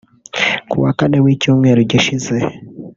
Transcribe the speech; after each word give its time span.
Kuwa 0.69 0.91
Kane 0.99 1.17
w’icyumweru 1.25 1.79
gishize 1.91 2.35